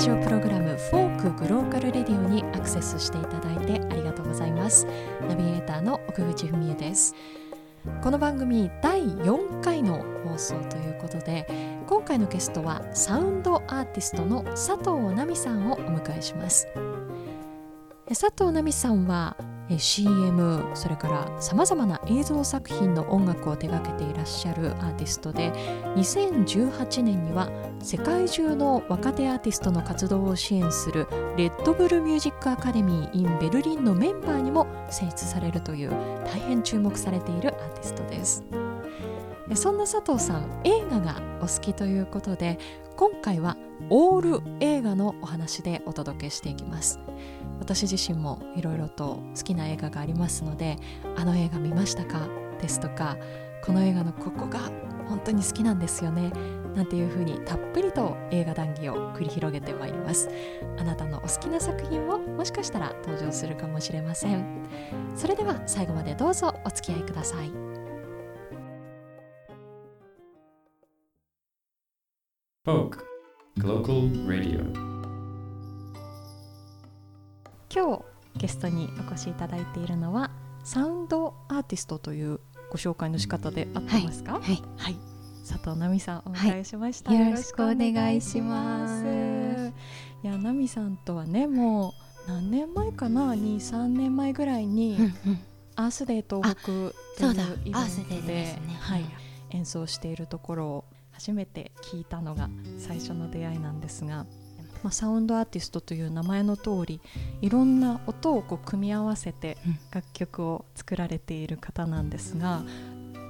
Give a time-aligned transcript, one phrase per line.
[0.00, 4.86] ジオプログラムフォークグローカルレディオにアクセスしていただいてありがとうございます。
[5.28, 7.14] ナビゲーターの奥口文恵です。
[8.02, 11.46] この番組第4回の放送ということで
[11.86, 16.66] 今回のゲストはサウンドアーティストの佐藤奈美さんをお迎えします。
[18.08, 19.36] 佐藤奈美さんは
[19.78, 25.52] CM それからさまざまな映像作品の音楽を手掛けていらっしゃるアーティストで
[25.96, 35.90] 2018年には世界中の若手アーティストの活動を支援するレッドブルミュージックアカデミー in ベルリンのメンバーにも選出されるという
[36.24, 38.44] 大変注目されているアーティストです。
[39.54, 42.58] そんな佐藤さん映画がお好きということで
[42.96, 43.56] 今回は
[43.88, 47.00] オール映画のお話でお届けしていきます。
[47.60, 50.76] 私自身もいろいろと好きな映画がありますので
[51.16, 52.26] あの映画見ましたか？
[52.60, 53.16] ですとか
[53.64, 54.58] この映画のここが
[55.08, 56.32] 本当に好きなんですよね？
[56.74, 60.28] なんていうふうにたっぷりと映画談義を繰り広げてまいります。
[60.78, 64.66] あなたのお好きな作品ももしかしたら登場するかもしれません。
[65.14, 67.50] それでは最後までどうぞお付き合いください。
[72.64, 72.98] Folk
[73.58, 74.89] Global Radio
[77.72, 78.02] 今日
[78.36, 80.32] ゲストにお越しいただいているのは
[80.64, 84.32] サウンドアーティストというご紹介の仕方で合ってますか？
[84.34, 84.62] はい、はい。
[84.76, 84.96] はい、
[85.46, 89.04] 佐藤奈美さんお迎えしました、はいよろしくお願いします。
[90.24, 91.94] いや奈美さんとはねも
[92.26, 95.38] う何年前かな？23年前ぐらいに、うんうん。
[95.76, 96.92] アースデー東北という
[97.64, 99.04] イベントではい、
[99.50, 104.26] 演奏しているところを初めて聞いたのが最初の出会いなんですが、
[104.82, 107.00] まあ、サウンドアーティストという名前の通り
[107.40, 109.78] いろんな音をこう組み合わせてうん。
[109.90, 112.62] 楽曲を作られている方なんですが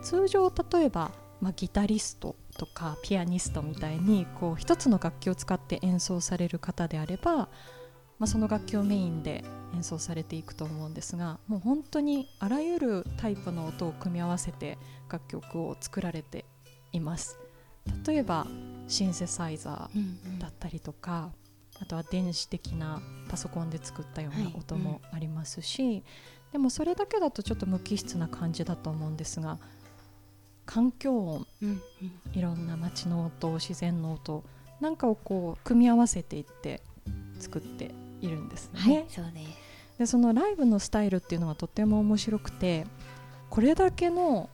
[0.03, 7.49] 通常例えば、まあ、ギタリストとかピアニストみたいにこう一つの楽器を使って演奏される方であれば、ま
[8.21, 9.45] あ、その楽器をメインで
[9.75, 14.79] 演奏されていくと思うんですがもう本当にあらゆるタイプの音を組み合わせて
[15.11, 16.45] 楽曲を作られて
[16.93, 17.39] います。
[18.07, 18.47] 例えば
[18.89, 21.33] シンセサイザうんーだったりとか、
[21.81, 26.03] あとは電子的なパソコンで作ったようなはい音もありますし、
[26.53, 29.59] でもそれだけだとちょっと無機質な感じだと思うんですが
[30.67, 32.39] 環境音うんうん。
[32.39, 34.45] いろんな街の音自然の音
[34.81, 36.83] なんかをこう組み合わせていって
[37.39, 38.81] 作っているんですね。
[38.81, 39.99] はいそうです。
[39.99, 42.87] でそのライブのスタイルっていうのがとても面白くて
[43.51, 44.49] これだけの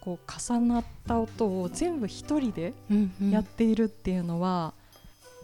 [0.00, 3.30] こう重なった音を全部一人でうんうん。
[3.30, 4.74] やっているっていうのは、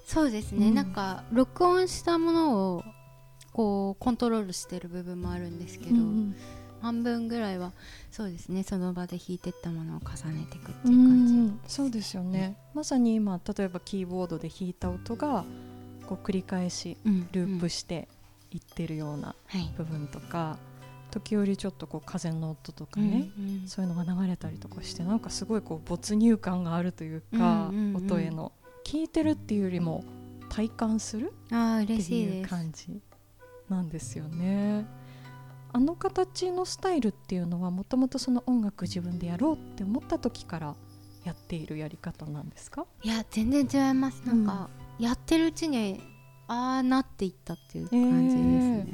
[0.06, 0.75] そうですね、うん。
[0.75, 2.84] なんか録音したものを
[3.53, 6.34] こうコントロールしてる部分もあるんですけど、うん
[6.83, 7.72] 半分ぐらいは
[8.11, 8.62] そうですね。
[8.62, 11.61] その場で弾いてったものを重ねていくってういう感じ、ん。
[11.67, 15.44] そうですよね、まさに今例えばキーボードで弾いた音が
[16.06, 18.09] こう繰り返しうんループうんして
[18.53, 19.73] いってるようなはい。
[19.77, 20.59] 部分とか、
[21.11, 23.69] 時折ちょっとこう風の音とかね、うんうん。
[23.69, 28.05] そういうのが流れたりとかしてなんかすごいこう没入感があるというか、うんうんうん。
[28.05, 28.53] 音への
[28.87, 30.05] 聞いてるっていうよりも
[30.49, 33.03] 体感するああっていう感じ
[33.69, 34.87] なんですよね。
[35.73, 40.77] あの形のスタイルっていうのはもともとその音楽自分でやろうって思った時から
[41.25, 42.87] やっているやり方なんですか？
[43.03, 44.23] いや全然違います。
[44.25, 44.71] なんか、
[45.01, 46.01] やってるうちに
[46.47, 48.87] ああなっていったっていう感じですね、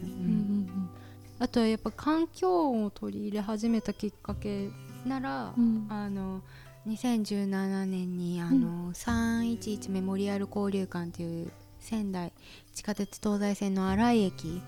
[1.38, 4.70] あとはやっぱ環境音を取り入れ始めたきっかけ
[5.04, 5.86] なら、うん。
[5.90, 6.40] あの
[6.86, 12.32] 2017年にあの、311メモリアル交流館という仙台
[12.74, 14.62] 地下鉄東西線の新井駅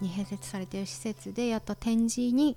[0.00, 2.56] に併設されている施設でやった展示に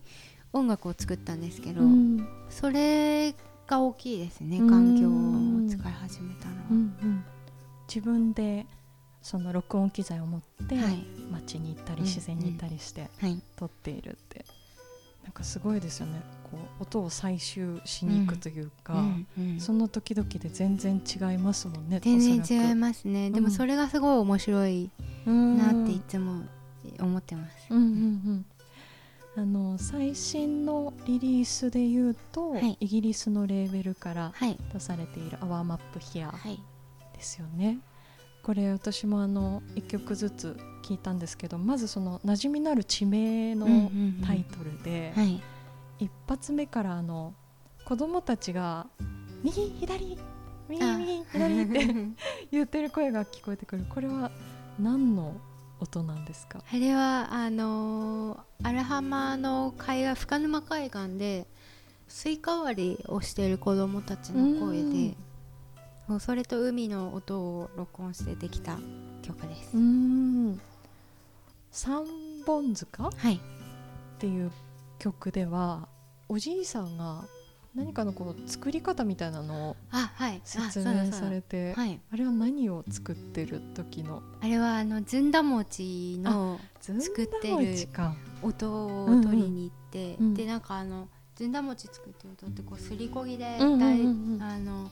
[0.51, 2.27] 音楽を作ったんですけど、うん。
[2.49, 3.33] それ
[3.67, 4.69] が大きいですねうん。
[4.69, 6.61] 環境音を使い始めたのは。
[6.71, 7.25] うんうん。
[7.87, 8.65] 自分で
[9.21, 11.05] その録音機材を持ってはい。
[11.31, 12.05] 街に行ったりうん。
[12.05, 13.41] 自然に行ったりしてはい。
[13.57, 14.45] 撮っているって
[15.23, 16.21] なんかすごいですよね。
[16.43, 19.59] こう音を採集しに行くというか、うんうん。
[19.59, 23.31] その時々で全然違いますもんね全然違いますね。
[23.31, 23.45] でうん。
[23.45, 24.89] もそれがすごい面白い
[25.25, 26.43] うんなっていつも
[26.99, 27.67] 思ってます。
[27.69, 27.89] うんうんう
[28.31, 28.45] ん。
[29.35, 32.77] あの最新のリリースで言うと、はい。
[32.79, 34.57] イギリスのレーベルからはい。
[34.73, 36.59] 出されている「Our Map Here はい」
[37.15, 37.79] ですよね。
[38.43, 43.65] これ私もあの1曲ずつ聞いたんですけどまずその馴染みのある地名の
[44.25, 45.41] タイトルで、はい。
[45.99, 47.33] 一発目からあの
[47.85, 48.87] 子供たちが
[49.43, 50.17] 「右左
[50.69, 51.95] 右あ右左」って
[52.51, 53.85] 言ってる声が聞こえてくる。
[53.89, 54.31] これは
[54.79, 55.33] 何の
[55.79, 56.59] 音なんですか？
[56.69, 61.47] あれはあのー荒浜の海岸深沼海岸で
[62.07, 64.93] スイカ割りをしている子供たちの声うん。
[64.93, 65.15] で
[66.19, 68.77] それと海の音を録音してできた
[69.21, 70.59] 曲です、うん
[71.73, 72.05] 三
[72.45, 73.07] 本塚？
[73.07, 73.41] っはい。
[74.19, 74.51] ていう
[74.99, 75.87] 曲では
[76.29, 77.25] おじいさんが
[77.75, 79.75] 何かのこう作り方みたいなのを
[80.43, 81.99] 説明されてはい。
[82.11, 84.21] あれは何を作ってる時の？
[84.41, 87.87] あれはあのずんだ餅の作ってる
[88.43, 94.43] 音を取りに行って、うんうんでなんかあのずんだ餅作ってる音ってこうすりこぎで、うんうんうんうん。
[94.43, 94.91] あの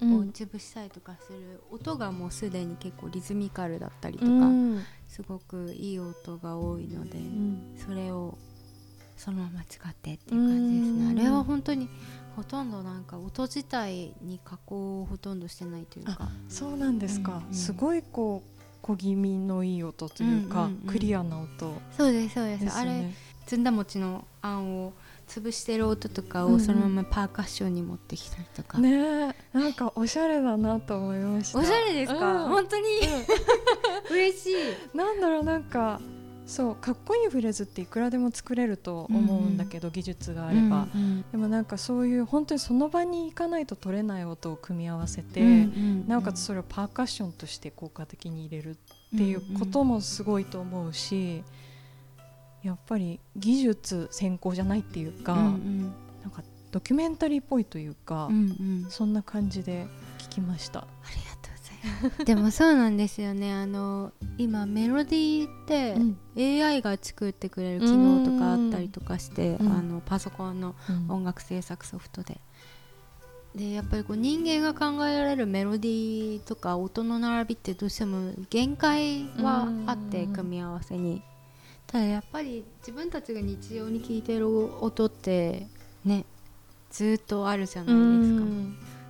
[0.00, 0.10] うん。
[0.10, 4.84] こう潰したりとかする音がもうすでに結構リズミカルだったりとか、うん。
[5.08, 7.76] すごくいい音が多いので、うん。
[7.84, 8.36] それを
[9.16, 11.18] そのまま使ってっていう感じですね、うん。
[11.18, 11.88] あれは本当に
[12.36, 16.28] ほとんどなんか音自体に加工をほとんどしてないというか。
[16.48, 17.54] そうなんですか、うんうん。
[17.54, 22.76] すごいこう小気味のいい音というか、うんうんうんクリアな音そうですそうです。
[22.76, 23.12] あれ
[23.46, 24.92] ずんだ餅のあんを
[25.28, 26.60] 潰してる音とかうんうん。
[26.60, 29.58] をそのままパーカッションに持ってきたりとか、ねえ。
[29.58, 31.58] なんかおしゃれだなと思いました。
[31.58, 32.48] おしゃれですか、うん。
[32.48, 32.82] 本当に？
[34.10, 34.96] 嬉しい。
[34.96, 36.00] なんだろうなんか
[36.48, 46.08] そうかっこいいフレーズっていくらでも作れると思うんだけど、技術があれば、うんでもなんかそういう本当にその場に行かないと取れない音を組み合わせて、うんうん。
[46.08, 48.70] なおかつそれをパーカッションとして効果的に入れる
[49.14, 51.44] っていうこともすごいと思うし、
[52.62, 55.82] やっぱり技術先行じゃないっていうか、うんうん。
[56.22, 58.90] なんかドキュメンタリーっぽいというか、うんうん。
[58.90, 59.86] そんな感じで
[60.18, 60.80] 聞きました。
[60.80, 62.24] ありがとうございます。
[62.24, 63.52] でもそうなんですよね。
[63.52, 69.72] あの今メロディーって、AI が作ってくれる機能とかあったりとかして、うん。
[69.72, 71.10] あのパソコンのうん。
[71.10, 72.40] 音楽制作ソフトで。
[73.54, 80.32] でやっぱりこう人間が考えられるメロディーとか音の並びってどうしても限界はあってうん。
[80.34, 81.22] 組み合わせに
[81.88, 84.48] ただやっぱり自分たちが日常に聞いてる
[84.82, 85.66] 音って
[86.04, 86.24] ね
[86.90, 88.44] ずっとあるじゃないですか。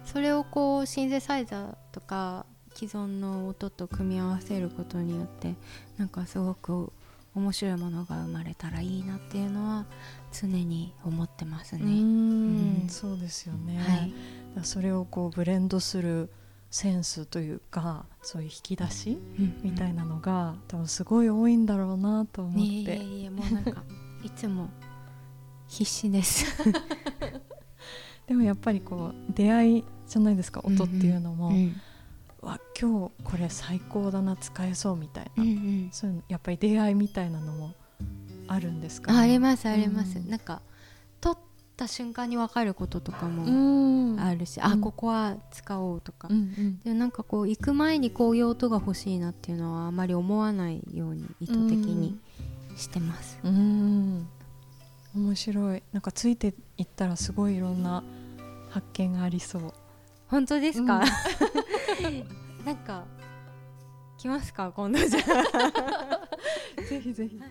[0.05, 5.55] それをこうシンセサイザーとか既存の音と組み合わせることによって
[5.99, 6.93] なんかすごく
[7.35, 9.85] 面白いものが生まれたらいいなっていうのは
[10.33, 11.83] 常に思ってますね。
[11.83, 12.83] うん。
[12.83, 12.89] うん。
[12.89, 13.79] そうですよね、
[14.55, 16.31] はい、それをこうブレンドする
[16.71, 19.19] センスというかそういう引き出し
[19.63, 23.83] みたいなのが多分すごい多いんだろうなと思って、いやいやもうなんか
[24.23, 24.69] いつも
[25.67, 26.45] 必死です。
[28.27, 31.75] でもやっぱりこう出会いじゃないですか音っていうのも、うん。
[32.41, 35.89] わ今日これ最高だな使えそうみたいな、うんうん。
[35.91, 37.75] そういうのやっぱり出会いみたいなのも
[38.47, 40.29] あるんですか、あありますあります、うん。
[40.29, 40.68] なんか撮
[41.85, 43.45] った瞬間に分かることとかうも
[44.17, 44.21] ん。
[44.21, 44.65] あるし、うん。
[44.67, 46.81] あここは使おうとか、うんうん。
[46.81, 52.19] でもなんかこう行く前にこういう音が欲しいなっていうのはあまり思わないように意図的に
[52.77, 53.39] してます。
[53.45, 54.27] うん。
[55.15, 55.83] 面白い。
[55.93, 58.03] なんかついていったらすごいいろんな
[58.71, 59.73] 発見がありそう。
[60.27, 61.01] 本当ですか、
[62.67, 63.05] なんか
[64.19, 64.73] 来ますか？
[64.75, 66.83] 今度じゃあ。
[66.89, 67.37] ぜひぜひ。
[67.37, 67.43] ね、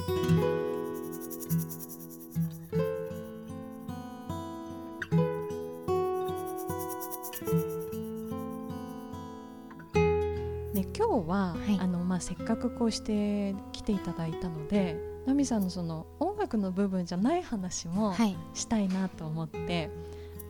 [11.18, 11.80] 今日は、はい。
[11.80, 18.38] あのまあ、せっかくこうして来ていただいたのでナミさんのその音楽の部分じゃない話もはい。
[18.54, 19.90] したいなと思って、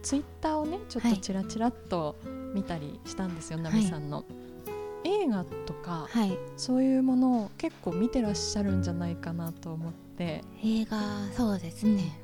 [0.03, 1.19] ツイッターをねちょっとはい。
[1.19, 2.17] ちらちらっと
[2.53, 4.25] 見たりしたんですよ、ナミさんの。
[5.05, 6.37] 映画とかはい。
[6.57, 10.43] そういうものを結構見てらっしゃるんじゃないかなと思って。
[10.65, 10.97] 映画
[11.31, 12.19] そうですね、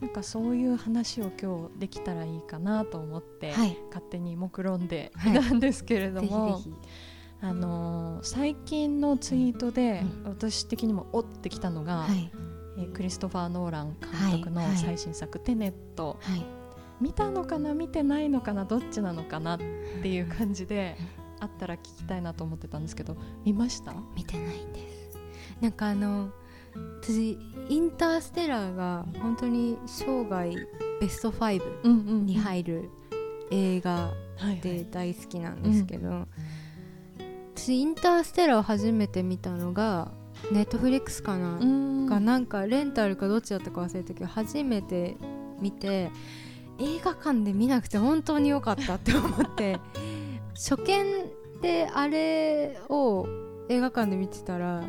[0.00, 4.88] なんかそういう話を今日できたらいいかなと思って、はい勝手に目論ん。
[4.88, 6.72] ではいいたんですけれどぜひぜも、ひ
[7.42, 12.30] あのー最近のツイートでう私的にもおってきたのが、はい。
[12.78, 14.70] えークリストファー・ノーラン監督のはい。
[14.70, 14.76] はい。
[14.78, 16.44] 最新作「テネット」はい。
[17.00, 19.58] 見たのかな見てないのかなどっちなのかなっ
[20.02, 20.96] ていう感じで
[21.40, 23.94] あったら聞きたいなと思ってたんですけど見ました？
[24.14, 25.18] 見てないんです。
[25.62, 26.30] なんかあの
[27.02, 27.38] 私
[27.70, 30.54] インターステラーが本当に生涯
[31.00, 32.90] ベスト5うんうんに入る
[33.50, 36.26] 映画はいで大好きなんですけど、
[37.60, 40.10] 私インターステラーを初めて見たのが
[40.50, 42.08] ネットフリックスかな、うん。
[42.08, 45.18] かなんかレンタルかどっちだったか忘れたけど初めて
[45.60, 46.10] 見て
[46.78, 49.78] 映画館で見なくて本当に良かったって思って
[50.56, 51.04] 初見
[51.60, 53.26] であれを
[53.68, 54.82] 映画館で見てたら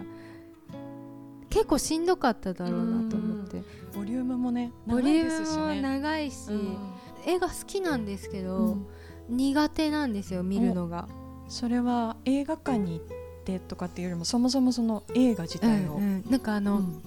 [1.49, 3.61] 結構しんどかっただろうなと思って。
[3.93, 6.77] ボリュームもね長ボリュームもね長いし、うん。
[7.25, 8.87] 映画好きなんですけど、うん。
[9.27, 11.09] 苦手なんですよ見るのが。
[11.51, 16.31] それは映画館に行ってとかっていうよりもそもそもその映画自体を、うんうん。
[16.31, 17.01] なんかあの、うん。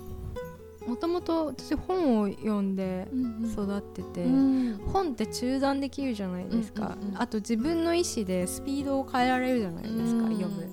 [0.87, 4.81] もともと私本を読んでうん育ってて、うん。
[4.93, 10.69] 本って中断できるじゃないですか、うんうんうんあと自分の意思でスピードを変えられるじゃないですか、うん読む。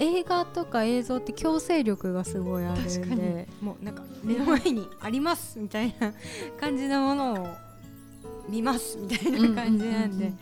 [0.00, 6.12] 映画とか映像って強制力がすごいあるんでもうなんか目の前にありますみたいな
[6.60, 7.48] 感じのものを
[8.48, 10.32] 見ますみたいな感じなんで、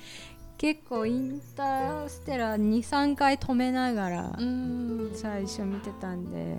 [0.59, 5.11] 結構インターステラー23回止めながらうん。
[5.15, 6.57] 最初見てたんで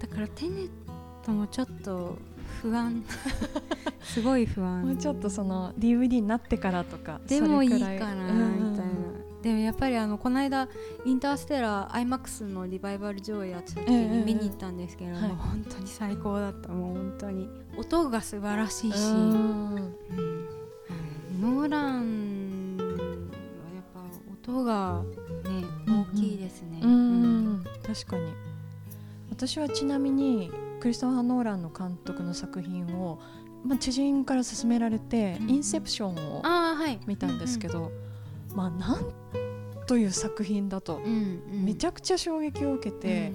[0.00, 0.70] だからテネッ
[1.24, 2.18] トもちょっと
[2.60, 3.04] 不安。
[4.02, 4.84] すごい不安。
[4.84, 8.92] もうちょっとその DVD になってからとかでもいいそかなみたいな、
[9.42, 10.68] でもやっぱりあのこの間
[11.04, 15.22] インターステラー IMAX のリバイバル上映やってた時ええええに見に行ったんですけど、はい。
[15.22, 16.68] もう本当に最高だった。
[16.68, 17.48] もう本当に。
[17.78, 18.98] 音が素晴らしいし、う
[21.40, 22.31] ノーラン
[24.48, 25.02] 音が
[25.44, 28.32] ね大きいですね、うん確かに。
[29.30, 33.20] 私はちなみにクリストファー・ノーランの監督の作品を、
[33.64, 37.00] まあ、知人から勧められて「うんインセプション」をああはい。
[37.06, 37.90] 見たんですけど、
[38.54, 39.06] まあなん
[39.86, 41.00] という作品だと
[41.50, 43.32] めちゃくちゃ衝撃を受けて、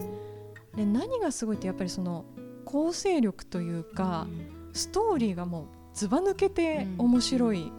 [0.76, 2.26] で何がすごいってやっぱりその
[2.66, 4.28] 構成力というか、
[4.74, 7.72] ストーリーがもうずば抜けて面白い、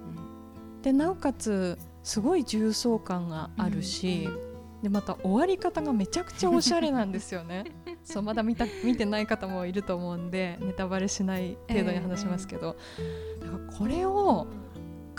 [0.82, 4.26] でなおかつすごい重層感があるし、
[4.82, 7.64] でまた終わり方がめちゃくちゃおしゃれなんですよね。
[8.02, 12.76] そうまだ見た見てない方もいると思うんでネタバレしない程度に話しますけど、
[13.42, 14.46] だからこれを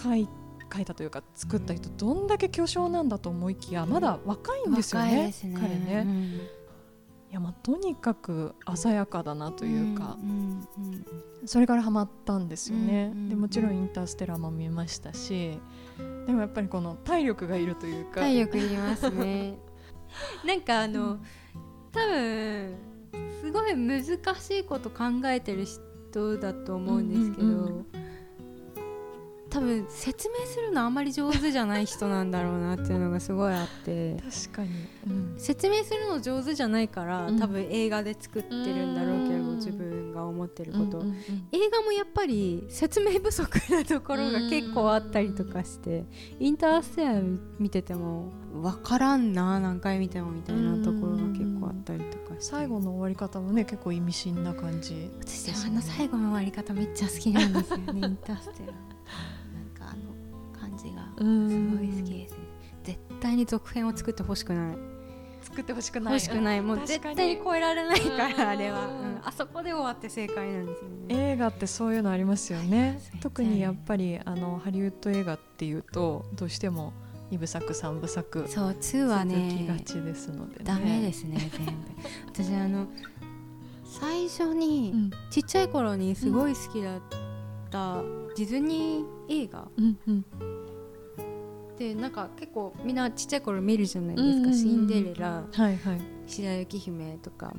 [0.01, 0.27] 書い
[0.73, 5.57] 書いたというか作った人どんだけ巨匠なんだと思いきやまだ若いんですよね若いですね。
[5.59, 6.41] 彼ね、いうん。
[7.29, 10.17] やまあとにかく鮮やかだなというか、
[11.45, 15.59] それからハマったんですよね、でもちろん「インターステラー」も見ましたし
[16.25, 18.21] でもやっぱりこの体力がいるというか。
[18.21, 19.57] 体力いりますね。
[20.45, 21.19] なんかあの、
[21.91, 22.75] 多分
[23.41, 24.03] すごい難
[24.35, 28.08] しいこと考えてる人だと思うんですけど、うんうんう
[29.49, 34.15] 多分説明するのあんまり上手じゃない人なんだろうなっていうのがすごいあって。
[34.15, 34.69] 確かに、
[35.07, 35.35] うん。
[35.37, 37.39] 説明するの上手じゃないから、うん。
[37.39, 39.55] 多分映画で作ってるんだろうけどうん。
[39.55, 41.15] 自分が思ってること、うんうんうん。
[41.51, 46.05] 映画もやっぱり説明不足なところが結構あったりとかして
[46.39, 52.59] インターステラー見てても分からんな何回見てもみたいなところが結構あったりとかして。
[52.59, 58.73] 最後の終わり方もね結構意味深な感じ私あの最後の終わり方めっちゃ好きなんですよね インターステラ
[61.23, 62.37] すごい好きですね。
[62.83, 64.77] 絶対に続編を作ってほしくない。
[65.41, 66.13] 作ってほしくない。
[66.13, 66.61] 欲しくない。
[66.61, 68.17] もう絶対に超えられないかうん。
[68.37, 69.19] らあれは、うん。
[69.23, 71.31] あそこで終わって正解なんですよね。
[71.33, 72.99] 映画ってそういうのありますよね。
[73.21, 76.93] 特にやっぱりあのハリウッド映画っていうとどうしても
[77.31, 80.61] 2部作3部作続そう2はきねがちですのでね。
[80.63, 81.71] ダメですね全部。
[82.45, 82.87] 私あの
[83.83, 85.11] 最初に、うん。
[85.31, 87.01] ちっちゃい頃にすごい好きだっ
[87.71, 88.01] た
[88.35, 90.25] ディズニー映画うんうん
[91.79, 97.55] でなんか結構みんなちっちゃい頃見るじゃないですか「うんうんうんシンデレラ」はいはい「白雪姫」とか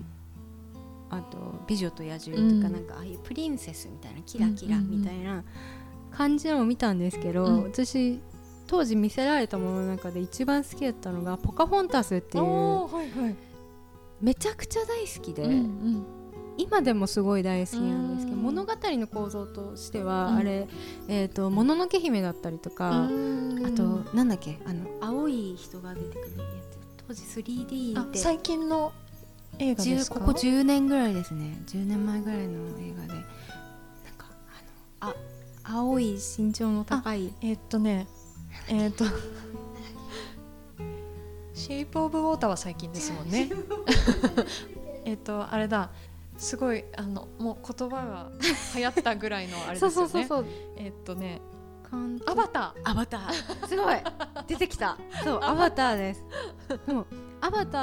[1.09, 2.73] あと「美女と野獣」とか、うん。
[2.75, 5.43] なんかああいうプリンセスみたいなキラキラみたいな
[6.11, 7.63] 感じのを見たんですけど、うん。
[7.65, 8.21] 私
[8.67, 13.37] 当時見せられたものの中で一番好きだったのが「ポカフォンタス」っていうはいはい。
[14.21, 16.05] めちゃくちゃ大好きで、うんうん。
[16.59, 18.43] 今でもすごい大好きなんですけどうん。
[18.45, 20.37] 物語の構造としては、うん。
[20.37, 20.69] あれ
[21.09, 23.83] 「えーともののけ姫」だったりとか、うんあと
[24.17, 24.59] なんだっけ？
[24.67, 28.93] あの青い人が出てくるやつ当時 3D であ最近の
[29.59, 31.61] 映画ですか？10ここ10年ぐらいですね。
[31.67, 33.09] 10年前ぐらいの映画で。
[33.15, 33.23] なん
[34.17, 34.27] か
[35.01, 35.15] あのあ
[35.79, 37.33] 青い身長の高い。
[37.43, 38.07] えーっとね
[38.69, 39.05] えーっと
[41.55, 43.51] シェイプオブウォーターは最近ですもんね。
[45.05, 45.91] えーっとあれだ。
[46.39, 48.31] すごいあのもう言葉が
[48.75, 49.93] 流行ったぐらいのあれですよね。
[49.95, 50.47] そうそうそうそう。
[50.77, 51.43] えーっとね
[52.27, 53.97] アバタアバターすごい。
[54.47, 54.97] 出てきた。
[55.25, 56.25] そうアバターです。
[56.87, 57.07] でも
[57.41, 57.79] アバタ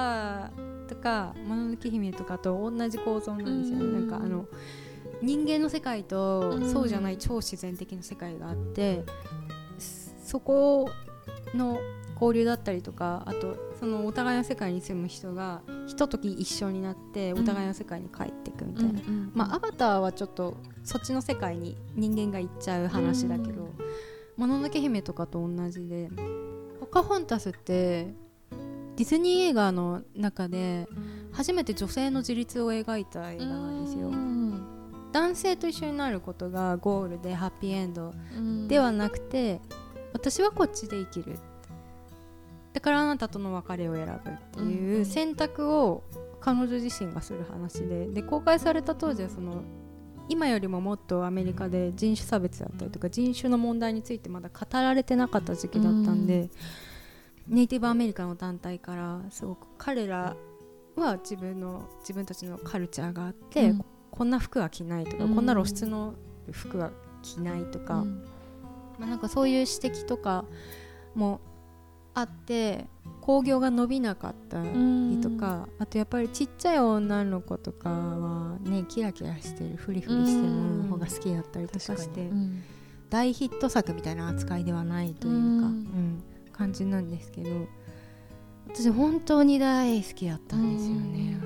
[0.55, 3.93] ーとかもののけ姫とかと同じ構造なんですようん。
[3.93, 4.45] ねなんかあの
[5.21, 6.71] 人間の世界とうん。
[6.71, 9.03] そうじゃない超自然的な世界があって
[10.23, 10.89] そこ
[11.53, 11.79] の
[12.19, 19.01] 交流だったりとかあとそのお互いの世界に住む人がひととき一緒になってお互いの世界に帰っていくみたいな、
[19.33, 23.69] まあ、アバターはちょっとそっちの世界に人間が行っちゃう話だけど
[24.36, 26.09] 「もののけ姫」とかと同じで
[26.81, 28.13] 「ポカホンタス」って
[28.97, 30.88] ディズニー映画の中で
[31.31, 34.07] 初めて女性の自立を描いた映画なんですよ。
[34.07, 34.65] うん。
[35.12, 38.67] 男性と一緒になることがゴールでハッピーエンドうん。
[38.67, 39.62] ではなくて
[40.13, 41.38] 私はこっちで生きる
[42.77, 46.03] だからあなたとの別れを選ぶっていうん選択を
[46.39, 49.63] 彼女自身がする話でで公開された当時はその
[50.29, 56.51] 今よりももっとアメリカで人種差別だったりとか人種の問題についてまだ語られてなかった時期だったんで、
[57.48, 60.36] ネイティブアメリカの団体からすごく彼ら
[60.96, 63.86] は自分の自分たちのカルチャーがあって、うん。
[64.12, 65.34] こんな服は着ないとか、うん。
[65.34, 66.13] こんな露出の
[66.51, 66.91] 服は
[67.24, 68.24] 着ないとか、うん。
[69.00, 70.46] まあ、なんかそういう指摘とか
[71.15, 71.41] も
[72.19, 72.86] あって
[73.21, 82.29] 興行が伸びなかったりとか、あとやっぱりちっちゃい女の子とかはねキラキラしてるフリフリしてるものの方が好きだったりとかして、
[83.09, 85.43] 大ヒット作みたいな扱いではないというか、うん。
[85.43, 86.24] うん
[86.57, 87.51] 感じなんですけど
[88.67, 91.38] 私本当に大好きだったんですよね。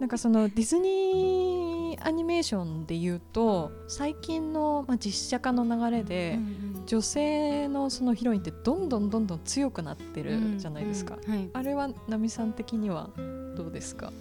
[0.00, 6.38] なんかそのディズニーアニメーションで言うと最近の、まあ、実写化の流れで、
[6.86, 13.10] 女性のそのヒロインってどんどんどんどん強くなってるじゃないですか、うんはい、あれはナミさん的には
[13.56, 14.12] どうですか？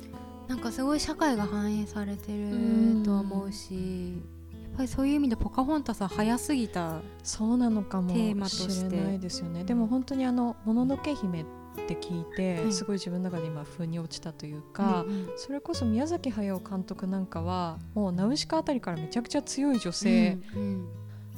[0.47, 4.13] なんかすごい社会が反映されてうんると思うし
[4.51, 9.63] やっぱりそういう意味でポカホンタさ早すぎたそうなのかもテーマとしれないですよね。
[9.63, 11.45] でも本当にあの「もののけ姫」っ
[11.85, 12.73] て聞いて、はい。
[12.73, 15.29] すごい自分の中で今風に落ちたというか、うんうん。
[15.37, 20.87] それこそ宮崎駿監督なんかはもうナウシカあたりからめちゃくちゃ強い女性、うんうん。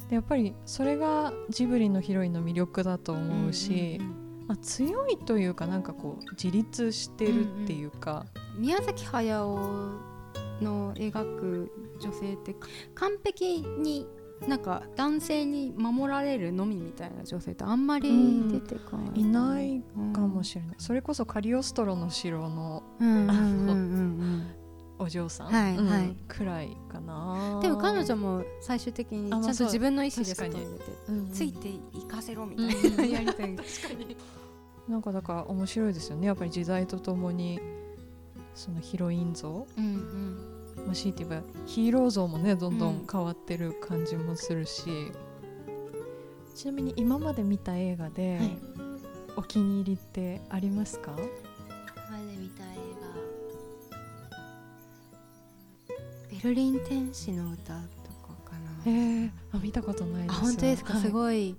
[0.08, 9.56] でやっぱりそれがジブリのヒロインの魅力だと思うし、うんうんまあ、強いというかなんかこう自立してるっていうか、うん宮崎駿
[10.60, 12.54] の描く女性って
[12.94, 14.06] 完璧に
[14.46, 19.82] なんか男性に守られるのみみたいな女性ってあんまり出てこない、いない
[20.14, 22.82] かもれしれない、それこそカリオストロの城の
[24.98, 26.16] お嬢さん、はいうんはい。
[26.28, 27.54] くらいかな。
[27.56, 30.64] うん、でも彼女も最終的にちゃんと自分の意思で確かに。
[30.64, 31.68] 外に出てついて
[31.98, 33.10] いかせろみたいな、うん。
[33.10, 33.56] やりたい
[34.88, 36.26] なんかだから面白いですよね。
[36.26, 37.60] やっぱり時代とともに
[38.54, 39.66] そのヒロイン像。
[39.76, 45.12] うんうんまあ強いて言えばヒーロー像もねどんどん変わってる感じもするし、
[46.54, 48.58] ちなみに今まで見た映画で、はい。
[49.36, 51.12] お気に入りってありますか？
[51.12, 51.22] 前
[52.26, 52.66] で見た映
[56.32, 60.36] 画ベルリン天使の歌とかかえなー、あ見たことないです。
[60.36, 61.02] あ本当ですか、はい。
[61.02, 61.56] すごい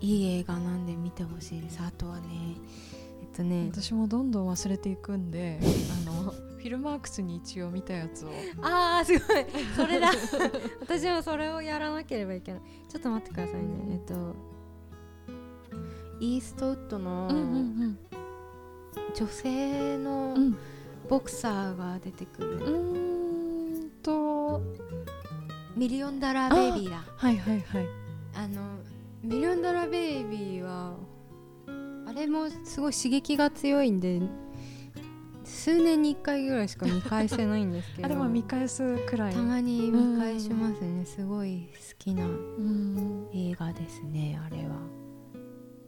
[0.00, 1.80] いい映画なんで見てほしいです。
[1.80, 2.56] あとはね
[3.20, 3.68] えっとね。
[3.70, 8.30] 私もどんどん忘れていくんでィルマークスに一応見たやつを。
[8.62, 9.46] あーすごい。
[9.76, 10.10] それだ。
[10.80, 12.62] 私もそれをやらなければいけない。
[12.88, 13.68] ちょっと待ってくださいね。
[13.92, 14.34] えっと
[16.20, 17.98] イーストウッドのうん
[19.14, 20.56] 女性のうん。
[21.08, 24.62] ボクサーが出てくる、うんと。
[25.76, 27.04] ミリオンダラーベイビーだ。
[27.16, 27.86] はいはいはい。
[28.34, 28.78] あの
[29.22, 30.94] ミリオンダラーベイビーは
[32.06, 34.20] あれもすごい刺激が強いんで
[35.44, 38.06] 数年に1回ぐらいしか見返せないんですけど。
[38.06, 39.34] あでも見返すくらい。
[39.34, 41.04] たまに見返しますね。
[41.04, 43.28] すごい好きなうん。
[43.32, 45.04] 映画ですねあれは。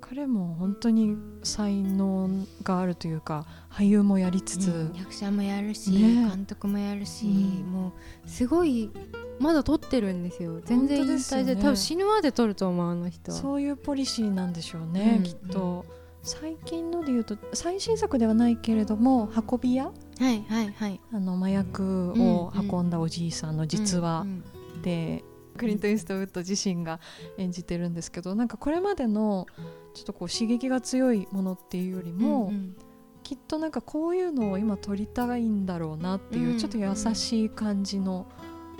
[0.00, 2.28] 彼も本当に才能
[2.62, 6.28] があるというか俳優もやりつつ、うん役者もやるし、ね。
[6.28, 7.32] 監督もやるし、うん。
[7.72, 7.92] も
[8.24, 8.90] うすごい
[9.38, 10.60] まだ撮ってるんですよ。
[10.64, 11.62] 全然引本当でね。
[11.62, 13.32] 多分死ぬまで撮ると思うあの人。
[13.32, 15.22] はそういうポリシーなんでしょうね、うん。
[15.24, 15.84] きっと
[16.26, 19.84] 最近ので言うと最新作ではないけれども運び屋？
[19.84, 21.00] はいはいはい。
[21.12, 25.24] あの麻薬を運んだおじいさんの実話うんうんで、
[25.56, 27.00] クリント・イーストウッド自身が
[27.38, 29.46] 演じてるんですけどなんかこれまでの
[29.94, 32.76] ちょっとこう刺激が強いものっていうよりも、うんうん。
[33.22, 38.26] きっとなんかこういうのを今撮りたいんだろうなっていう、うんちょっと優しい感じの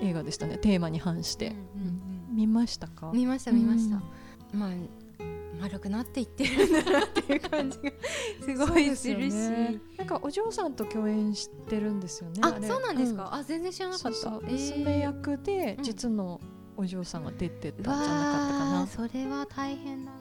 [0.01, 1.57] 映画でしたねテーマに反して、うんう
[2.33, 3.09] ん見ましたか？
[3.09, 4.03] うん見ました見ました、
[4.53, 4.71] まあ
[5.61, 7.90] 丸くなっていってるんだなっていう感じが
[8.42, 9.81] すごいするし、ね。
[9.97, 14.31] なんかお嬢さんと共演してるんですよねれあそうなんですか、あ全然知らなかった。
[14.40, 15.85] 娘役でうん。
[15.85, 16.40] 実の
[16.77, 18.81] お嬢さんが出てたんじゃわなかったかな。
[18.83, 20.16] あ、それは大変だな。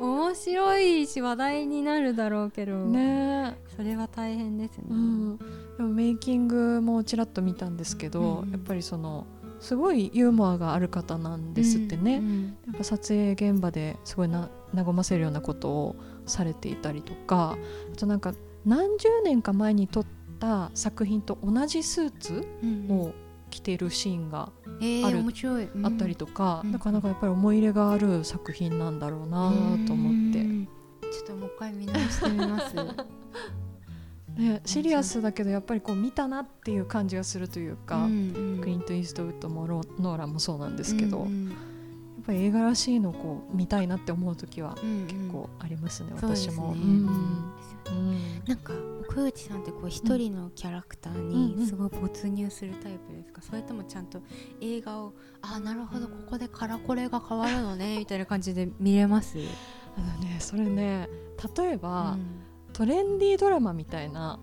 [0.00, 3.56] 面白いし話題になるだろうけど、ね。
[3.76, 5.44] それは大変ですね、うん、で
[5.82, 8.50] もメイキングもちらっと見たんですけど、うん。
[8.50, 9.26] やっぱりその
[9.60, 17.56] すごいユーモアがある方なんですってね、うんやっぱ撮影現場ですごいな和ませるようなことをされていたりとか
[17.92, 20.06] あとなんか何十年か前に撮っ
[20.40, 23.00] た作品と同じスーツうんうん。
[23.00, 23.12] を
[23.50, 25.86] 着てるシーンがえーある面白い、うん。
[25.86, 26.72] あったりとか、うん。
[26.72, 29.52] なかなかやっぱり思い入れがある作品なんだろうな
[29.86, 30.68] と思って、うん。
[31.02, 32.74] ちょっともう一回見直してみます
[34.36, 38.60] ね、シリアスだけどやっぱりこう見たなっていう感じがするというか、うんうん。
[38.60, 41.48] クリント・イーストウッドもロノーランもそうなんですけど、うんうん。
[41.50, 41.56] やっ
[42.26, 46.74] ぱり映画らしいのをこう見たいなって思う時は結構ありますね、そうんうん。
[46.76, 48.18] うん。
[48.46, 54.22] なんか奥内さんってこう一人のキャラクターにすごい没入するタイプですか、それともちゃんと
[54.60, 59.38] 映画をあなるほどここでカラコレが変わるのねみたいな感じで見れます、
[59.96, 61.08] あのねそれね
[61.56, 62.43] 例えば、うん
[62.74, 64.38] トレンディードラマみたいな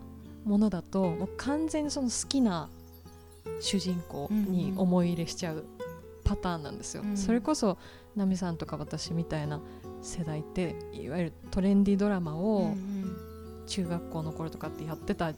[0.45, 2.69] ものだともう完全にその好きな
[3.59, 5.65] 主人公に思い入れしちゃう
[6.23, 7.03] パターンなんですよ。
[7.03, 7.17] うん。
[7.17, 7.77] それこそ
[8.15, 9.59] ナミさんとか私みたいな
[10.01, 13.17] 世代っていわゆるトレンディードラマうんをうん。
[13.67, 15.33] 中学校の頃とかってやってた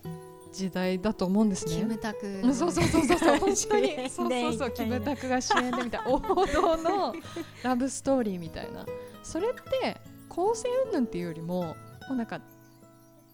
[0.52, 1.76] 時代だと思うんですね。
[1.78, 2.28] キムタク。
[2.44, 3.96] うんそうそうそうそうそう本当に。
[4.10, 6.10] そうそうそうキムタクが主演でみたいな。
[6.14, 7.16] 王道の
[7.64, 8.86] ラブストーリーみたいな。
[9.24, 9.52] それっ
[9.82, 11.76] て構成云々っていうよりもも
[12.12, 12.40] うなんか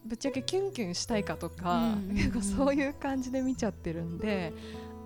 [0.04, 1.94] ぶっちゃけキュンキュンしたいかとか、
[2.56, 4.52] そういう感じで見ちゃってるんで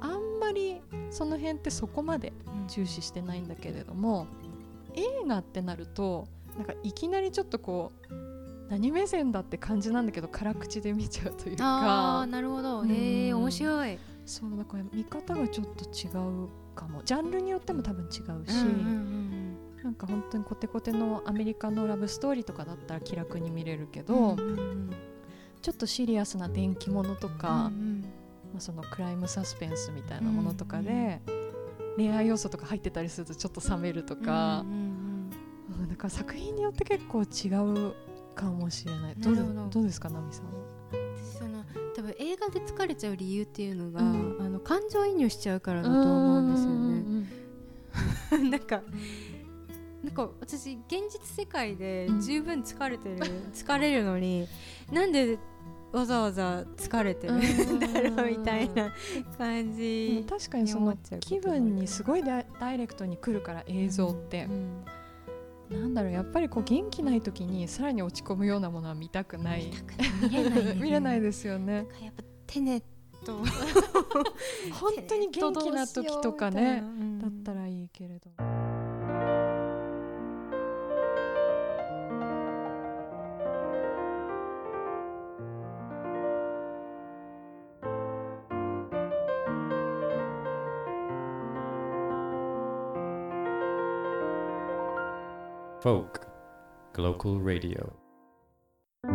[0.00, 0.80] あんまり
[1.10, 2.32] その辺ってそこまで
[2.68, 4.26] 重視してないんだけれども
[4.94, 8.14] 映画ってなるとなんかいきなりちょっとこう
[8.70, 11.64] 何目線だって感じなんだけど辛口で見ちゃうというか。
[11.64, 12.80] ああなるほど。
[12.80, 12.90] うん。
[12.90, 13.98] へえ面白い。
[14.24, 16.08] そうだから見方がちょっと違
[16.44, 17.02] うかも。
[17.04, 19.33] ジャンルによっても多分違うし、うんうんうん
[19.84, 24.34] なんか本当にコテコテのアメリカのラブストーリーとかだったら気楽に見れるけど、
[25.60, 28.00] ちょっとシリアスな電気ものとか、うん
[28.50, 31.20] まあ、そのクライムサスペンスみたいなものとかで、
[31.98, 35.30] 恋愛要素とか入ってたりするとちょっと冷めるとかうん、
[35.96, 37.48] から作品によって結構違
[37.88, 37.94] う
[38.34, 39.14] かもしれない。
[39.18, 39.42] どうど。
[39.68, 40.46] どうですかナミさん
[41.38, 41.62] その
[41.94, 44.36] 多分映画で疲れちゃう理由っていうのが、うん。
[44.40, 48.50] あの感情移入しちゃうからだと思うんですよね。
[48.50, 48.82] なんか
[50.04, 52.20] なんか私現実世界でうん。
[52.20, 53.16] 十分疲れてる、
[53.54, 54.46] 疲れるのに
[54.92, 55.38] なんで
[55.92, 58.92] わざわざ疲れてるんだろうみたいな
[59.38, 59.76] 感うん。
[59.76, 62.40] じ確かにその気分にすごいダ
[62.74, 64.84] イレクトに来るから映像って、うん。
[65.70, 69.70] なんだろうやっぱりこう元気ない時にさらに落ち込むようなものは見たくない。
[70.76, 71.86] 見 れないですよね。
[72.02, 72.80] やっぱテネッ
[73.24, 73.38] ト。
[74.74, 76.84] 本当に元気な時とかね
[77.22, 78.30] だったららいいけれど
[95.84, 96.22] Folk
[96.94, 97.92] Global Radio.
[99.04, 99.08] あ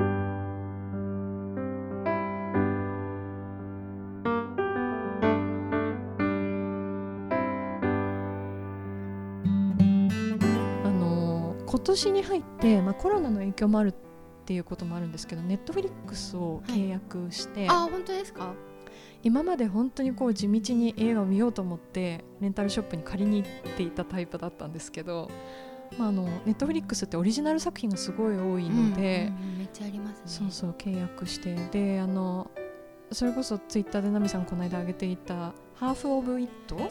[10.92, 13.94] のー今年に入って、まあ、コロナの影響もあるっ
[14.46, 18.54] ていうこともあるんですけどネットフリックスを契約して、あ本当ですか？
[19.24, 25.32] 今まで本当にこう地道に映画を見ようと思ってレンタルショップに借りに行っていたタイプだったんですけど、
[25.98, 30.24] まあ、あのネットフリックスってオリジナル作品がすごい多いので、うんうんうんめっちゃありますね。
[30.26, 31.56] そうそう契約して。
[31.72, 32.50] であの
[33.12, 36.90] それこそツイッターでナミさんこの間上げていた「ハーフ・オブ・イット最後」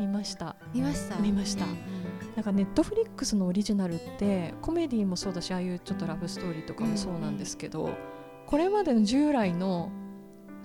[0.00, 0.56] 見ました。
[0.74, 1.16] 見ました？
[1.16, 1.64] 見ました。
[1.64, 1.76] うんうん
[2.36, 7.90] なんかネットフリックスのオリジナルってコメディもそうだしああいうちょっとラブストーリーとかもそうなんですけど、
[8.46, 9.92] これまでの従来の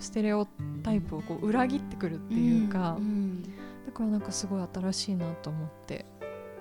[0.00, 0.48] ステレオ
[0.82, 3.42] タイプをこう裏切ってくるっていうか、んん。
[3.42, 6.06] だからなんかすごい新しいなと思って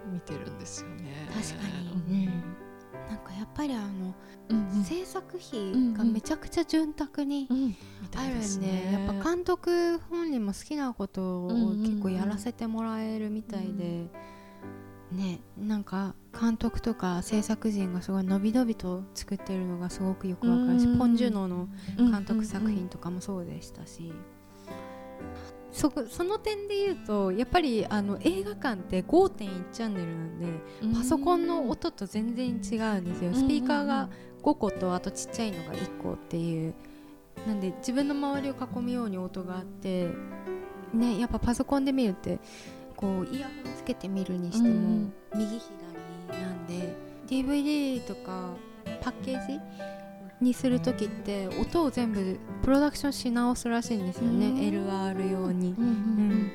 [0.10, 1.28] 見てるんですよね。
[1.34, 1.68] 確か
[2.08, 2.14] うん。
[2.14, 2.26] に、
[3.10, 4.16] なんかやっぱりあの、
[4.50, 4.84] うんうん。
[4.84, 7.48] 制作費がめちゃくちゃ潤沢に
[8.16, 14.10] あるいですんで、やっぱ監督本人も好きなことをうんうんうん結構やらせてもらえるみたいで、
[15.12, 21.68] ねなんか監督とか制作陣がすごい伸び伸びと作ってるのがすごくよくわかるし、うんポン・ジュノの
[21.98, 24.14] 監督作うんうんうん品とかもそうでしたし、
[25.48, 25.92] そこそ
[26.24, 33.34] の点で言うとやっぱりあの映画館って5.1チャンネルなんでパソコンの音と全然違うんですよ。
[33.34, 34.10] スピーカーが
[34.42, 36.74] 5個とあとちっちゃいのが1個っていう。
[37.48, 40.10] なんで自分の周りを囲むように音があって
[40.94, 42.40] ねやっぱパソコンで見るって
[42.96, 45.46] こうイヤホンつけて見るにしても右
[46.28, 46.96] 左なんで
[47.28, 48.50] DVD とか
[49.02, 49.60] パッケージ
[50.42, 54.58] にする時って音を全部プロダクションし直すらしいんですよねうん。
[54.58, 55.76] LR 用に。
[55.78, 55.92] うんうんう
[56.36, 56.52] ん。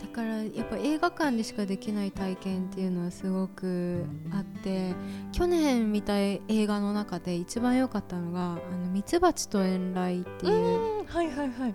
[0.00, 4.94] だからやっぱ映画館でしかできない体験っていうのはすごくあって
[5.32, 11.06] 去年見た映画の中で一番良かったのが「あのミツバチと遠雷」っていう、うん。
[11.06, 11.74] はいはいはい。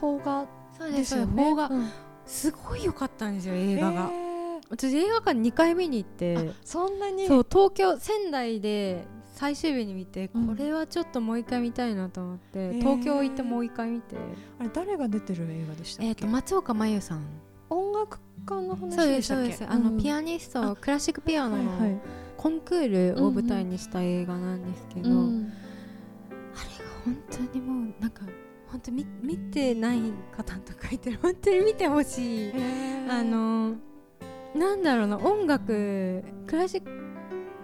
[0.00, 1.42] 邦画そうですよね。
[1.42, 1.68] 邦画。
[1.68, 1.88] うん。
[2.26, 4.60] すごい良かったんですよ映画が、へー。
[4.68, 6.50] 私映画館2回見に行って。
[6.64, 7.28] そんなに？
[7.28, 9.06] そう東京仙台で
[9.36, 10.46] 最終日に見て、うん。
[10.48, 12.78] これはちょっともう一回見たいなと思って、へー。
[12.78, 14.16] 東京行ってもう一回見て、
[14.58, 16.08] あれ誰が出てる映画でしたっけ？
[16.08, 17.24] えー、と松岡真優さん。
[17.68, 19.52] 音楽家の話ででしたっけ？
[19.52, 19.72] すそうです。
[19.72, 22.00] あの、うんピアニストクラシックピアノの
[22.36, 25.52] コンクールを舞台にした映画なんですけど、うん
[26.30, 28.22] あれが本当にもうなんか
[28.68, 30.00] 本当見見てない
[30.34, 31.18] 方とかいてる。
[31.20, 32.52] 本当に見てほしい。
[33.08, 33.74] あの
[34.54, 36.82] なんだろうな音楽クラシッ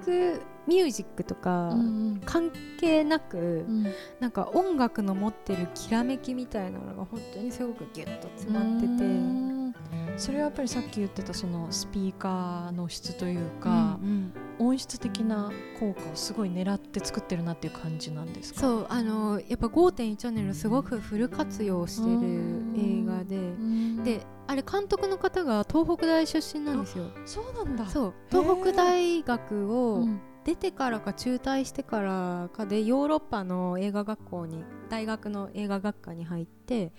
[0.05, 3.87] クミュージックとかうん関係なく、うん。
[4.21, 9.75] なんか音楽の持ってるきらめきみたいなのが本当にすごくギュッと詰まってて、うん。
[10.17, 18.61] それはやっぱりさっき言ってたそのスピーカーの質というか、うん音質的な効果をすごい狙って作ってるなっていう感じなんですか？
[18.61, 24.05] そうあのやっぱ5.1チャンネルすごくフル活用してる映画で、うん。
[24.05, 27.07] であれ監督の方が東北大出身なんですよ。
[27.25, 27.87] そうなんだ。
[27.87, 36.93] そう東北大学をうん出てからか中退してからかでヨーロッパの映画学校に大学の映画学科に入って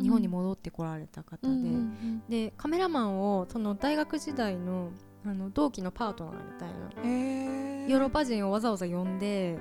[0.00, 4.90] 日本に戻ってこられた方で、うんうんでカメラマンをその大学時代の
[5.26, 7.88] あの同期のパートナーみたいなー。
[7.88, 9.58] ヨーロッパ人をわざわざ呼んで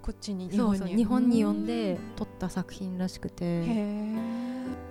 [0.00, 4.18] こっちに日本に日本に呼んで撮った作品らしくへてー。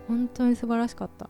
[0.08, 1.30] 本当に素晴らしかった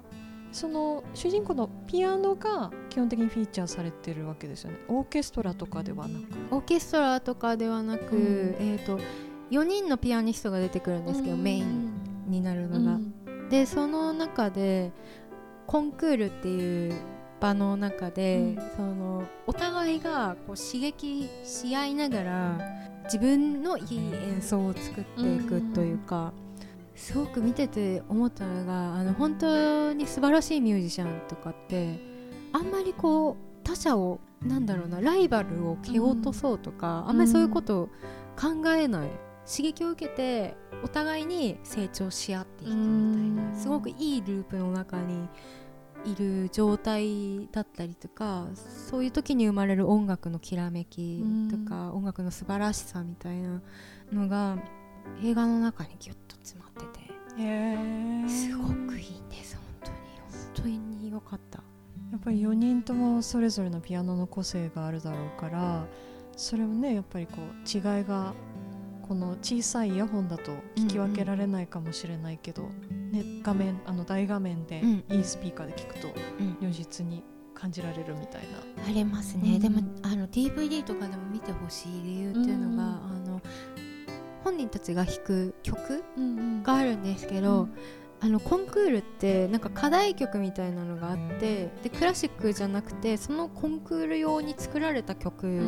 [0.54, 4.78] その主人公のピアノが基本的にフィーチャーされてるわけですよね。
[4.88, 6.24] オーケストラとかではなく。
[6.52, 8.56] オーケストラとかではなく、うん。
[8.60, 9.00] えー、と
[9.50, 11.92] 4人のピアニストが出てくるんですけど、メイン
[12.28, 13.50] になるのが、うん。
[13.50, 14.92] でその中で
[15.66, 16.94] コンクールっていう
[17.42, 18.72] 場の中で、うん。
[18.78, 22.60] そのお互いがこう刺激し合いながら
[23.06, 26.32] 自分のいい演奏を作っていくというか、
[26.96, 32.00] すごく見てて思ったのがあの本当に素晴らしいミュージシャンとかって
[32.52, 37.86] あんまりこう他者をなんだろうなライバルを蹴落とそうとか、あんまりそういうことを
[38.36, 39.10] 考えない。
[39.46, 43.58] 刺激を受けてお互いに成長し合っていくみたいなうん。
[43.58, 45.28] すごくいいループの中に
[46.06, 53.62] いる状態だったりとかそういう時に生まれる音楽のきらめきとか音楽の素晴らしさみたいな
[54.12, 54.58] のが
[55.24, 57.04] 映画の中にギュッと詰まってて。
[58.30, 59.98] すごくいいんです本当に。
[60.30, 61.64] 本当に良かった。
[62.12, 65.88] やっぱり4人ともそれぞれのピアノの個性があるだろうから
[66.38, 68.36] それもねやっぱりこう違いが
[69.08, 72.70] この小さいイヤホンだと聞き分けられないかもしれないけど、
[73.12, 75.04] ね、画面あの大画面でうん。
[75.10, 76.08] いいスピーカーで聞くと
[76.40, 76.58] うん。
[76.62, 77.24] 如実に
[77.56, 78.42] 感じられるみたい
[78.78, 78.86] な。
[78.88, 79.60] ありますね、うん。
[79.60, 83.26] でもあの DVD とかでも見てほしい理由っていうのが、うん。
[83.26, 83.42] あの
[84.44, 87.68] 本人たちが弾く曲うんがあるんですけど、
[88.20, 95.62] あのコンクールってなんか課題曲みたいなのがあってでクラシックじゃなくてそのコンクール用に作られた曲、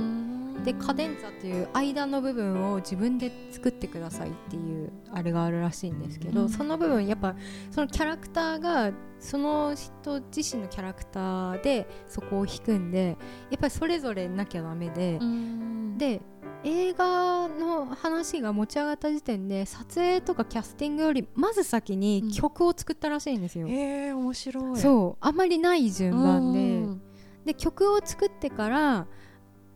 [0.63, 6.49] でカデンツァっていう間の部分を自分で作ってくださいっていうあれがあるらしいんですけど、うん。
[6.49, 7.35] その部分やっぱ
[7.71, 13.17] そのキャラクターがその人自身のキャラクターでそこを弾くんで
[13.49, 15.97] やっぱりそれぞれなきゃダメで、うん。
[15.97, 16.21] で
[16.65, 23.67] 映画の話が持ち上がった時点で撮影とかキャスティングよりまず先に曲を作ったらしいんですよ。
[23.67, 24.77] えー、面白い。
[24.77, 25.17] そう。
[25.21, 27.01] あまりない順番で、うん
[27.45, 29.05] で曲を作ってから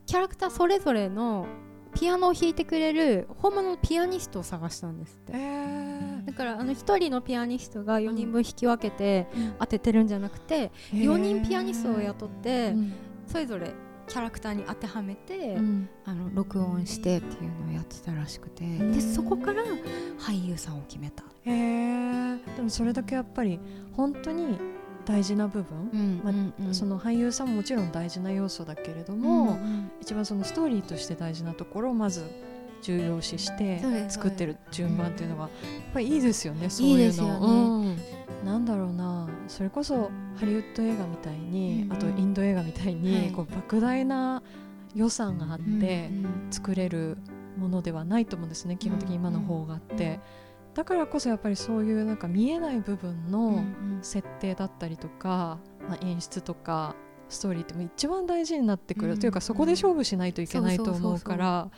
[0.04, 1.46] キャラクターそれぞれの
[1.94, 5.32] ピアノを弾いてくれる本物のピアニストを探したんですって。
[5.34, 6.26] えー。
[6.26, 9.54] だからあの1人のピアニストが4人分弾き分けてうん。
[9.60, 11.02] 当ててるんじゃなくて、へー。
[11.04, 12.92] 4人ピアニストを雇って、うん。
[13.28, 13.72] それぞれ
[14.10, 15.88] キャラクターに当てはめて、うん。
[16.04, 18.92] あの録音してっていうのをやってたらしくて、ん。
[18.92, 19.62] でそこから
[20.18, 23.60] 俳優さんを決めた、へえでもそれだけやっぱり
[23.92, 24.58] 本当に
[25.04, 26.30] 大事な部分、ま
[26.70, 29.58] あその俳優さんももちろん大事な要素だけれども、
[30.00, 32.24] 一番そのストーリーとして大事なところをまず
[32.82, 35.50] 重要視して作ってる順番っていうのがやっ
[35.92, 37.84] ぱりいいですよね、そういうの。
[38.42, 39.28] いなんだろうな。
[39.48, 43.32] それこそハリウッド映画みたいに、うんあとインド映画みたいに、はい。
[43.32, 44.42] こう莫大な
[44.94, 47.16] 予算があって、うんうん作れる
[47.56, 50.20] ものではないと思うんですね基本的に今の方があって、
[50.74, 53.98] だからこそやっぱりそういうなんか見えない部分うんのうん。
[54.02, 56.94] 設定だったりとか、まあ、演出とか
[57.28, 61.70] ストーリーってもう一番大事になってくる、うんというかそこで勝負しないといけないと思うから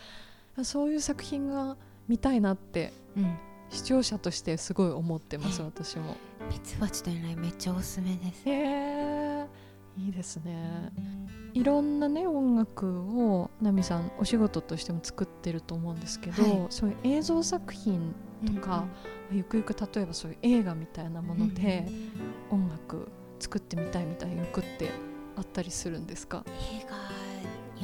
[0.64, 1.76] そういう作品が
[2.08, 3.38] 見たいなってうん。
[3.70, 6.14] 視聴者としてすごい思ってますえ私も。
[6.50, 8.42] ミツバチというのはめっちゃおすすめです。
[8.46, 9.46] へえ
[9.96, 10.92] いいですね。
[11.54, 16.66] いろんなね音楽をナミさんお仕事としても作ってると思うんですけど、はい。
[16.68, 18.84] そういう映像作品とか、
[19.30, 21.86] ゆくゆく例えばそういう映画みたいなもので、
[22.50, 24.90] 音楽作ってみたいみたいな欲って
[25.36, 26.44] あったりするんですか？
[26.46, 26.96] 映画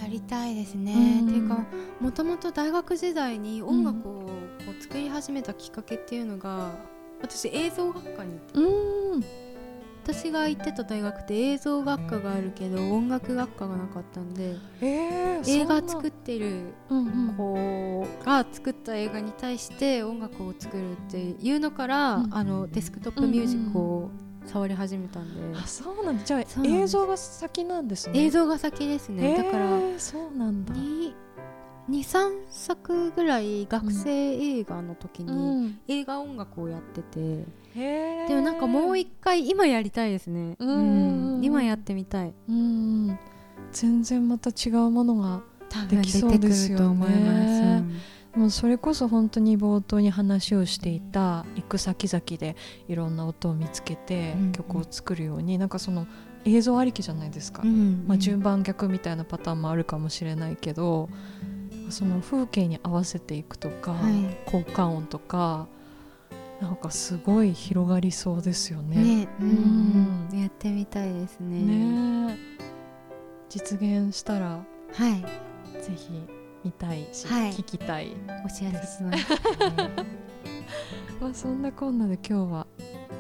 [0.01, 1.21] やりたいですね。
[1.23, 1.29] うん。
[1.29, 1.65] っていうか
[2.01, 4.31] もともと大学時代に音楽をこ
[4.79, 6.73] う作り始めたきっかけっていうのが
[7.21, 9.25] 私映像学科にうん。
[10.11, 16.73] 私が行ってた大学って映像学科があるけど音楽学科がなかったんでえー、映画作ってる
[17.37, 22.35] 子が作った映画に対して音楽を作るっていうのから、うん。
[22.35, 24.11] あのデスクトップミュージックを
[24.49, 26.25] 触り始めたんで、あそうなんだ。
[26.25, 28.25] じゃあ映像が先なんですね。
[28.25, 30.75] 映像が先ですね、だからえーそうなんだ。
[31.91, 35.81] 23作ぐらい学生映画の時にうん。
[35.89, 38.29] 映画音楽をやってて、へー。
[38.29, 41.45] でもなんかもう一回今やりたいですね、うんうんうん。
[41.45, 42.35] 今やってみたい。
[42.49, 43.19] うん
[43.73, 46.85] 全然また違うものが多できそうですよね。
[46.85, 47.85] と思います、
[48.39, 52.55] もうそれこそ本当に冒頭に話をしていた行く先々で
[52.87, 56.07] いろんな音を見つけてうん曲を作るように、なんかその
[56.45, 61.09] 映像ありきじゃないですか、うんまあ、順番逆みたいなパターンもあるかもしれないけど
[61.91, 64.37] その風景に合わせていくとか、はい。
[64.47, 65.67] 効果音とか
[66.61, 68.97] なんかすごい広がりそうですよね。
[69.25, 70.29] ね、うん。
[70.33, 71.61] うんやってみたいですね。
[71.61, 72.39] ね。
[72.61, 72.69] え
[73.49, 75.23] 実現したらはい。
[75.83, 77.53] ぜひ見たいし、はい。
[77.53, 78.13] 聞きたい、
[78.45, 79.39] お知らせします、ね、
[81.21, 82.67] まあ、そんなこんなで今日は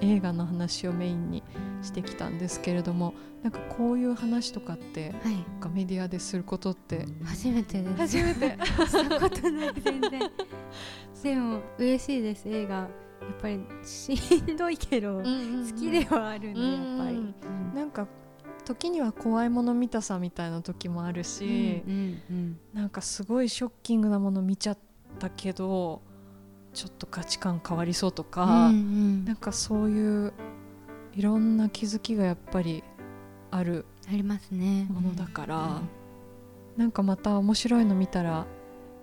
[0.00, 1.42] 映画の話をメインに
[1.82, 5.32] してきたんですけれどもなんかこういう話とかってはい。
[5.34, 7.06] なんかメディアですることって？
[7.24, 8.16] 初めてです。
[8.16, 8.58] めて。
[8.86, 10.20] したことない全然。
[11.22, 12.74] でも嬉しいです映画。
[12.76, 12.88] や
[13.34, 14.14] っぱりし
[14.52, 15.22] んどいけど、好
[15.78, 16.66] きではあるんで、や
[17.04, 17.74] っぱり、うん。
[17.74, 18.06] なんか
[18.68, 24.78] 時には怖いもの見たさみたいな時もあるし、うんうんなんかすごいショッキングなもの見ちゃっ
[25.18, 26.02] たけど
[26.74, 29.24] ちょっと価値観変わりそうとか、うんうん。
[29.24, 30.32] なんかそういう
[31.14, 32.84] いろんな気づきがやっぱり
[33.50, 34.86] あるありますね。
[34.90, 35.80] ものだから、
[36.76, 38.46] なんかまた面白いの見たら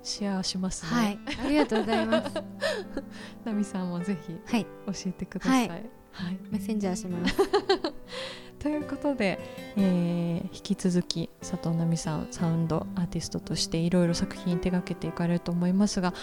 [0.04, 0.89] シェアしますね。
[0.91, 1.19] はい。
[1.43, 2.43] ありがとうございます。
[3.43, 4.65] ナミさんもぜひはい。
[4.86, 5.67] 教えてください。
[5.67, 5.75] は
[6.12, 6.38] はい。
[6.51, 7.36] メッセンジャーします
[8.60, 9.39] ということで、
[9.78, 16.13] えー引き続き佐藤奈美さんサウンドアーティストとしていろいろ作品手掛けていかれると思いますが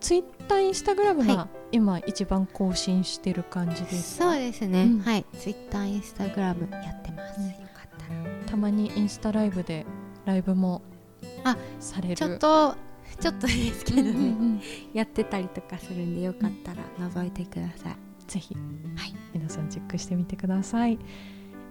[0.00, 5.00] ツイッターインスタグラムはが今一番更新してる感じですか、そうですね、うん。
[5.00, 5.24] はい。
[5.38, 7.46] ツイッターインスタグラムやってます、うん。
[7.48, 8.46] よかったら。
[8.46, 9.84] たまにインスタライブで
[10.24, 12.16] ライブもされる。
[12.16, 12.76] ちょっと
[13.20, 14.24] ちょっとですけどね、うんうんう
[14.54, 14.60] ん。
[14.94, 17.96] やってたりとかするんでよかったら覗いてください、
[18.28, 19.14] ぜひ、はい。
[19.34, 20.98] 皆さんチェックしてみてください。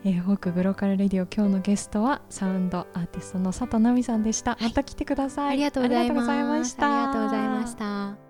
[0.04, 4.64] えー、フォークグローカルレディオ今日のゲストはサウンドアーティストの佐藤奈美さんでした、はい。
[4.64, 5.50] また来てください。
[5.50, 7.04] ありがとうございました。
[7.04, 8.27] ありがとうございました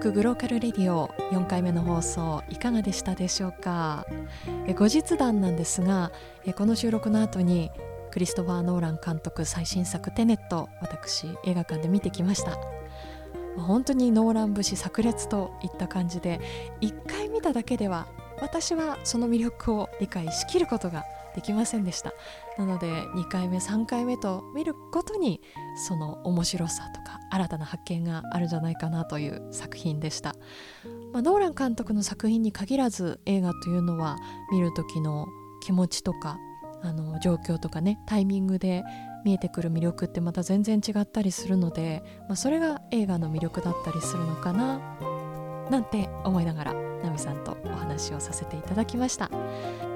[0.00, 4.06] クグローカルレディオ4回目の放送いかがでしたでしょうか？
[4.66, 6.10] え後日談なんですが
[6.46, 7.70] えこの収録の後に
[8.10, 12.56] クリストファー・ノーラン監督最新作「テネット」私映画館で見てきました。
[13.58, 16.40] 本当にノーラン節炸裂といった感じで
[16.80, 18.06] 1回見ただけでは
[18.40, 22.12] 私はその魅力を理解しきることができませんでした。
[22.58, 25.40] なので2回目3回目と見るごとに
[25.86, 30.34] その面白さとか新たな発見があるんじゃないかなという作品でした、
[31.12, 34.16] まあ、ノーラン監督の作品に限らず映画というのは
[34.50, 35.28] 見る時の
[35.62, 36.38] 気持ちとか
[36.82, 38.82] あの状況とかねタイミングで
[39.24, 44.80] 見えてくる魅力ってまた全然違ったりするので、まあ、それが映画の魅力だったりするのかな
[45.70, 49.30] なんて思いながらナミさんとお話をさせていただきました。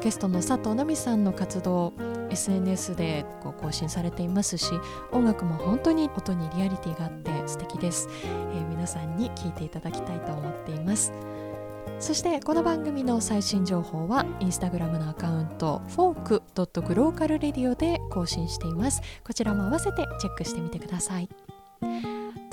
[0.01, 1.93] ゲストの佐藤奈美さんの活動
[2.31, 4.73] SNS でこう更新されていますし
[5.13, 11.11] 音楽も本当に音にリアリティがあって素敵です、えー皆さんに聴いていただきたいと思っています。
[12.01, 19.01] そしてこの番組の最新情報はインスタグラムのアカウント fork.glocalradio で更新しています。
[19.25, 21.29] こちらも合わせてチェックしてみてください。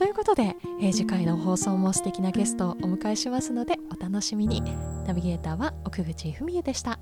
[0.02, 4.64] ということで、えー次回の放送も素敵なゲストをお迎えしますのでお楽しみに。
[5.06, 7.00] ナビゲーターは奥口文恵でした。